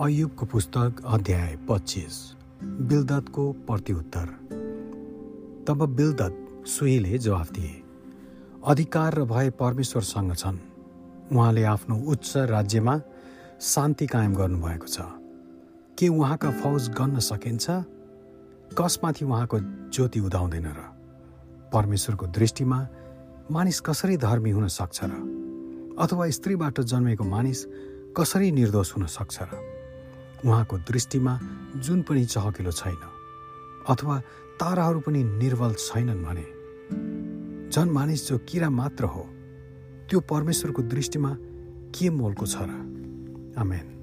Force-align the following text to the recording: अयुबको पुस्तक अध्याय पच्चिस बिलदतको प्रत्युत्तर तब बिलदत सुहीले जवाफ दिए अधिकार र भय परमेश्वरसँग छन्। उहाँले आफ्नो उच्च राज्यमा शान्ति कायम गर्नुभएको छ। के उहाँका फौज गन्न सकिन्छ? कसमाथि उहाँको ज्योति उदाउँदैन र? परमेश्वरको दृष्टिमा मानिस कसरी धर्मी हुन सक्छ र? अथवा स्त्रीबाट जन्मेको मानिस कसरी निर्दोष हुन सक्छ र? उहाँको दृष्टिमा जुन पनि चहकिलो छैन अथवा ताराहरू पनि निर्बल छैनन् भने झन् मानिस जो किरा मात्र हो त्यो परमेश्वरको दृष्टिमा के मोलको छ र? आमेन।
अयुबको 0.00 0.46
पुस्तक 0.46 1.02
अध्याय 1.06 1.58
पच्चिस 1.68 2.34
बिलदतको 2.62 3.52
प्रत्युत्तर 3.52 4.26
तब 5.68 5.86
बिलदत 5.96 6.64
सुहीले 6.66 7.18
जवाफ 7.18 7.52
दिए 7.52 7.82
अधिकार 8.66 9.14
र 9.14 9.24
भय 9.24 9.50
परमेश्वरसँग 9.50 10.34
छन्। 10.34 10.58
उहाँले 11.32 11.64
आफ्नो 11.64 11.96
उच्च 11.96 12.36
राज्यमा 12.36 13.00
शान्ति 13.60 14.06
कायम 14.06 14.34
गर्नुभएको 14.34 14.86
छ। 14.86 14.98
के 15.98 16.08
उहाँका 16.08 16.50
फौज 16.50 16.88
गन्न 16.88 17.18
सकिन्छ? 17.18 17.70
कसमाथि 18.78 19.24
उहाँको 19.24 19.60
ज्योति 19.60 20.20
उदाउँदैन 20.20 20.66
र? 20.66 20.80
परमेश्वरको 21.72 22.26
दृष्टिमा 22.26 22.88
मानिस 23.50 23.80
कसरी 23.80 24.16
धर्मी 24.16 24.50
हुन 24.50 24.68
सक्छ 24.68 25.00
र? 25.04 25.12
अथवा 25.98 26.30
स्त्रीबाट 26.30 26.80
जन्मेको 26.80 27.24
मानिस 27.24 27.66
कसरी 28.16 28.52
निर्दोष 28.52 28.96
हुन 28.96 29.06
सक्छ 29.06 29.38
र? 29.42 29.69
उहाँको 30.46 30.78
दृष्टिमा 30.78 31.40
जुन 31.76 32.02
पनि 32.02 32.24
चहकिलो 32.24 32.72
छैन 32.72 32.96
अथवा 33.88 34.18
ताराहरू 34.60 35.00
पनि 35.00 35.24
निर्बल 35.24 35.74
छैनन् 35.74 36.24
भने 36.24 36.60
झन् 37.70 37.90
मानिस 37.90 38.28
जो 38.28 38.38
किरा 38.38 38.70
मात्र 38.70 39.04
हो 39.04 39.20
त्यो 40.10 40.20
परमेश्वरको 40.20 40.82
दृष्टिमा 40.82 41.36
के 41.94 42.10
मोलको 42.10 42.46
छ 42.46 42.56
र? 42.56 42.70
आमेन। 43.58 43.99